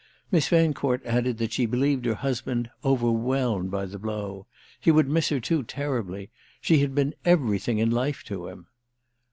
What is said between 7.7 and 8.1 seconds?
in